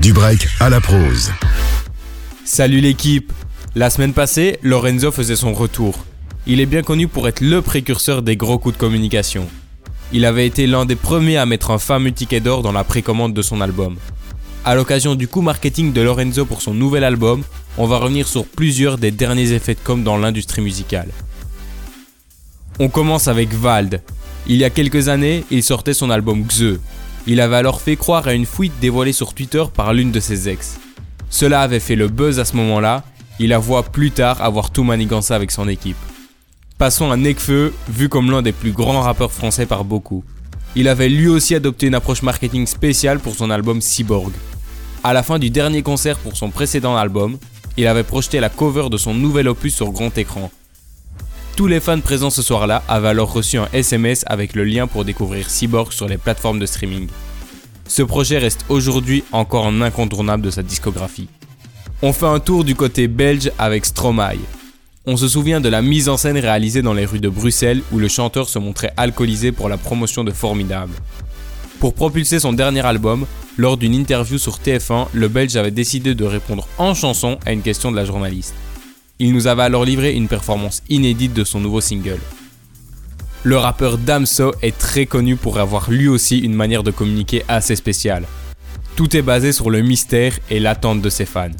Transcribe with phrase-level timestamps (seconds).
[0.00, 1.32] Du break à la prose.
[2.44, 3.32] Salut l'équipe
[3.74, 6.04] La semaine passée, Lorenzo faisait son retour.
[6.46, 9.48] Il est bien connu pour être le précurseur des gros coups de communication.
[10.12, 13.34] Il avait été l'un des premiers à mettre un fameux ticket d'or dans la précommande
[13.34, 13.96] de son album.
[14.64, 17.42] À l'occasion du coup marketing de Lorenzo pour son nouvel album,
[17.76, 21.08] on va revenir sur plusieurs des derniers effets de com dans l'industrie musicale.
[22.78, 24.00] On commence avec Vald.
[24.46, 26.78] Il y a quelques années, il sortait son album Xe.
[27.30, 30.48] Il avait alors fait croire à une fuite dévoilée sur Twitter par l'une de ses
[30.48, 30.80] ex.
[31.28, 33.04] Cela avait fait le buzz à ce moment-là,
[33.38, 35.98] il avoua plus tard avoir tout manigancé avec son équipe.
[36.78, 40.24] Passons à Nekfeu, vu comme l'un des plus grands rappeurs français par beaucoup.
[40.74, 44.32] Il avait lui aussi adopté une approche marketing spéciale pour son album Cyborg.
[45.04, 47.36] À la fin du dernier concert pour son précédent album,
[47.76, 50.50] il avait projeté la cover de son nouvel opus sur grand écran.
[51.58, 55.04] Tous les fans présents ce soir-là avaient alors reçu un SMS avec le lien pour
[55.04, 57.08] découvrir Cyborg sur les plateformes de streaming.
[57.88, 61.26] Ce projet reste aujourd'hui encore un incontournable de sa discographie.
[62.00, 64.36] On fait un tour du côté belge avec Stromae.
[65.04, 67.98] On se souvient de la mise en scène réalisée dans les rues de Bruxelles où
[67.98, 70.94] le chanteur se montrait alcoolisé pour la promotion de Formidable.
[71.80, 76.24] Pour propulser son dernier album, lors d'une interview sur TF1, le Belge avait décidé de
[76.24, 78.54] répondre en chanson à une question de la journaliste.
[79.20, 82.20] Il nous avait alors livré une performance inédite de son nouveau single.
[83.42, 87.74] Le rappeur Damso est très connu pour avoir lui aussi une manière de communiquer assez
[87.74, 88.26] spéciale.
[88.94, 91.50] Tout est basé sur le mystère et l'attente de ses fans.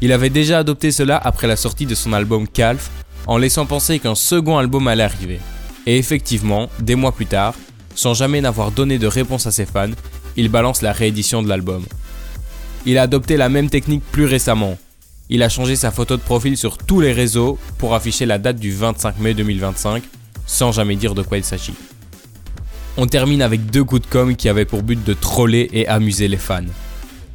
[0.00, 2.90] Il avait déjà adopté cela après la sortie de son album Calf,
[3.26, 5.40] en laissant penser qu'un second album allait arriver.
[5.86, 7.54] Et effectivement, des mois plus tard,
[7.94, 9.90] sans jamais n'avoir donné de réponse à ses fans,
[10.36, 11.84] il balance la réédition de l'album.
[12.86, 14.78] Il a adopté la même technique plus récemment.
[15.28, 18.58] Il a changé sa photo de profil sur tous les réseaux pour afficher la date
[18.58, 20.04] du 25 mai 2025,
[20.46, 21.74] sans jamais dire de quoi il s'agit.
[22.96, 26.28] On termine avec deux coups de com qui avaient pour but de troller et amuser
[26.28, 26.62] les fans.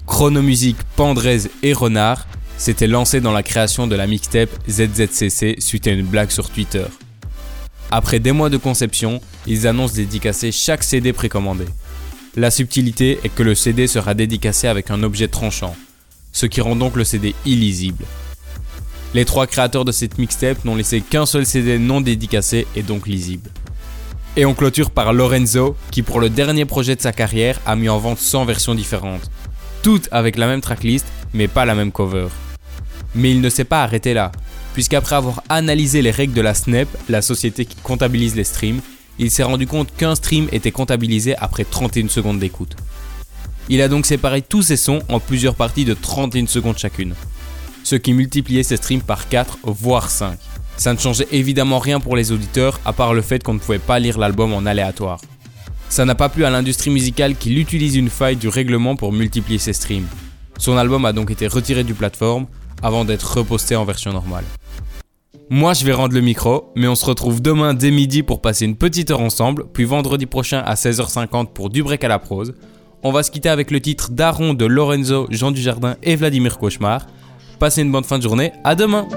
[0.07, 5.91] Chronomusique, Pandrez et Renard s'étaient lancés dans la création de la mixtape ZZCC suite à
[5.91, 6.85] une blague sur Twitter.
[7.91, 11.65] Après des mois de conception, ils annoncent dédicacer chaque CD précommandé.
[12.37, 15.75] La subtilité est que le CD sera dédicacé avec un objet tranchant,
[16.31, 18.05] ce qui rend donc le CD illisible.
[19.13, 23.07] Les trois créateurs de cette mixtape n'ont laissé qu'un seul CD non dédicacé et donc
[23.07, 23.49] lisible.
[24.37, 27.89] Et on clôture par Lorenzo, qui pour le dernier projet de sa carrière a mis
[27.89, 29.29] en vente 100 versions différentes,
[29.83, 32.27] toutes avec la même tracklist mais pas la même cover.
[33.15, 34.31] Mais il ne s'est pas arrêté là,
[34.73, 38.81] puisqu'après avoir analysé les règles de la Snap, la société qui comptabilise les streams,
[39.19, 42.75] il s'est rendu compte qu'un stream était comptabilisé après 31 secondes d'écoute.
[43.69, 47.13] Il a donc séparé tous ses sons en plusieurs parties de 31 secondes chacune,
[47.83, 50.37] ce qui multipliait ses streams par 4 voire 5.
[50.77, 53.79] Ça ne changeait évidemment rien pour les auditeurs à part le fait qu'on ne pouvait
[53.79, 55.21] pas lire l'album en aléatoire.
[55.89, 59.59] Ça n'a pas plu à l'industrie musicale qu'il utilise une faille du règlement pour multiplier
[59.59, 60.07] ses streams.
[60.57, 62.47] Son album a donc été retiré du plateforme
[62.81, 64.45] avant d'être reposté en version normale.
[65.49, 68.63] Moi, je vais rendre le micro, mais on se retrouve demain dès midi pour passer
[68.63, 72.53] une petite heure ensemble, puis vendredi prochain à 16h50 pour du break à la prose.
[73.03, 77.07] On va se quitter avec le titre Daron de Lorenzo, Jean Dujardin et Vladimir Cauchemar.
[77.57, 79.07] Passez une bonne fin de journée, à demain!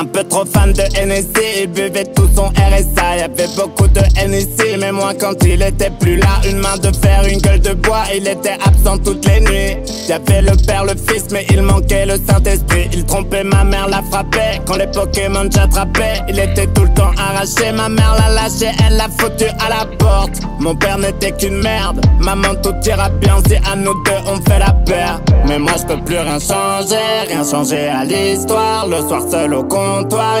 [0.00, 3.18] Un peu trop fan de NSC, il buvait tout son RSA.
[3.18, 6.90] Y avait beaucoup de NSC, mais moi quand il était plus là, une main de
[6.96, 9.76] fer, une gueule de bois, il était absent toutes les nuits.
[10.08, 12.88] Y'avait le père, le fils, mais il manquait le Saint-Esprit.
[12.94, 14.62] Il trompait ma mère, la frappait.
[14.66, 17.70] Quand les Pokémon j'attrapais, il était tout le temps arraché.
[17.70, 20.40] Ma mère l'a lâché, elle l'a foutu à la porte.
[20.60, 22.00] Mon père n'était qu'une merde.
[22.20, 25.20] Maman, tout ira bien si à nous deux on fait la paire.
[25.46, 26.96] Mais moi je peux plus rien changer,
[27.28, 28.86] rien changer à l'histoire.
[28.88, 29.64] Le soir seul au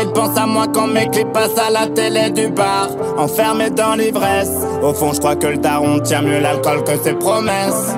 [0.02, 2.88] il pense à moi quand mes clips passent à la télé du bar.
[3.18, 4.52] Enfermé dans l'ivresse.
[4.82, 7.94] Au fond, je crois que le daron tient mieux l'alcool que ses promesses.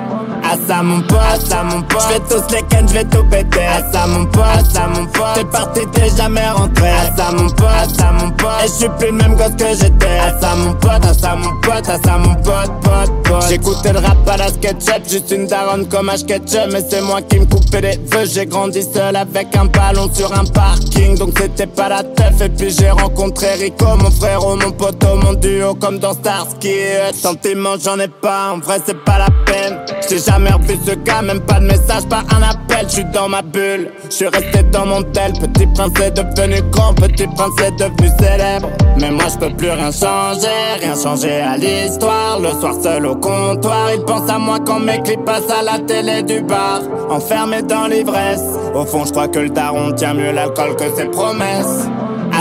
[0.53, 3.03] À ça mon pote, à ça mon pote Je vais tous les ken, je vais
[3.05, 3.65] tout péter.
[3.65, 6.89] À ça mon pote, à ça mon pote T'es parti, t'es jamais rentré.
[6.89, 9.55] À ça mon pote, à ça mon pote Et je suis plus le même gosse
[9.57, 10.19] que j'étais.
[10.19, 13.93] À ça mon pote, à ça mon pote, à ça mon pote, pote, pote J'écoutais
[13.93, 16.71] le rap à la SketchUp Juste une daronne comme un SketchUp.
[16.71, 18.25] Mais c'est moi qui me coupais les vœux.
[18.25, 21.17] J'ai grandi seul avec un ballon sur un parking.
[21.17, 22.39] Donc c'était pas la teuf.
[22.41, 26.75] Et puis j'ai rencontré Rico, mon frère, mon poteau, mon duo Comme dans Starsky
[27.13, 29.79] Sentiment j'en ai pas, en vrai c'est pas la peine.
[30.09, 33.29] J'ai jamais revu ce gars, même pas de message, pas un appel, je suis dans
[33.29, 33.91] ma bulle.
[34.05, 38.09] Je suis resté dans mon tel, petit prince est devenu grand, petit prince est devenu
[38.19, 38.69] célèbre.
[38.99, 40.47] Mais moi je peux plus rien changer,
[40.81, 42.39] rien changer à l'histoire.
[42.39, 45.79] Le soir seul au comptoir, il pense à moi quand mes clips passent à la
[45.79, 46.81] télé du bar.
[47.09, 48.43] Enfermé dans l'ivresse,
[48.73, 51.87] au fond je crois que le daron tient mieux l'alcool que ses promesses.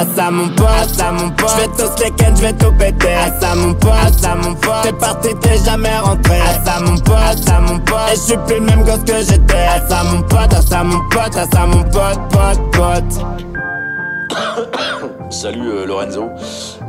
[0.02, 2.72] À ça mon pote, à mon pote Je vais tous les ken, je vais tout
[2.72, 6.80] péter À ça mon pote, à mon pote T'es parti, t'es jamais rentré À ça
[6.80, 9.88] mon pote, à mon pote Et je suis plus le même gosse que j'étais À
[9.88, 13.26] ça mon pote, à ça mon pote À ça mon pote, pote, pote
[15.30, 16.30] Salut euh, Lorenzo.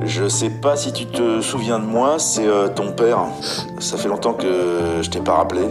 [0.04, 3.20] Je sais pas si tu te souviens de moi, c'est euh, ton père.
[3.78, 4.48] Ça fait longtemps que
[5.04, 5.62] je t'ai pas rappelé.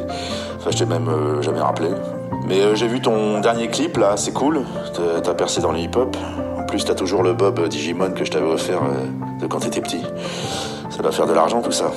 [0.59, 1.89] Enfin, je t'ai même euh, jamais rappelé.
[2.47, 4.63] Mais j'ai vu ton dernier clip là, c'est cool.
[5.25, 6.17] T'as percé dans le hip-hop.
[6.73, 10.01] Plus, t'as toujours le Bob Digimon que je t'avais offert euh, de quand t'étais petit.
[10.89, 11.93] Ça va faire de l'argent tout ça.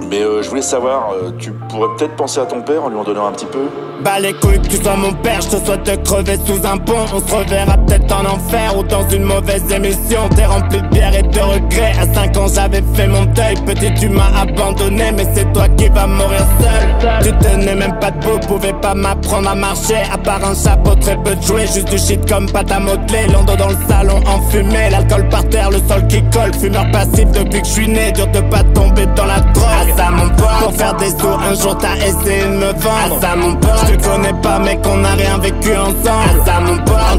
[0.00, 2.96] Mais euh, je voulais savoir, euh, tu pourrais peut-être penser à ton père en lui
[2.96, 3.66] en donnant un petit peu
[4.04, 6.92] Bah les couilles que tu sois mon père, je te souhaite crever sous un pont.
[7.14, 10.28] On se reverra peut-être en enfer ou dans une mauvaise émission.
[10.34, 11.94] T'es rempli de bière et de regrets.
[11.98, 13.54] À 5 ans j'avais fait mon deuil.
[13.64, 17.22] Petit tu m'as abandonné mais c'est toi qui vas mourir seul.
[17.22, 20.02] Tu tenais même pas debout, pouvais pas m'apprendre à marcher.
[20.12, 23.26] À part un chapeau très peu de jouer Juste du shit comme pâte à modeler.
[23.32, 27.66] Lando dans le salon enfumé L'alcool par terre, sol qui colle Fumeur passif depuis que
[27.66, 28.12] je suis né.
[28.12, 29.64] Dur de pas tomber dans la drogue.
[29.64, 30.58] À ça mon pote.
[30.60, 33.16] Pour faire des sous un jour t'as essayé de me vendre.
[33.16, 33.86] À ça mon pote.
[33.88, 36.40] Je te connais pas mais qu'on a rien vécu ensemble.
[36.42, 37.15] À ça mon pote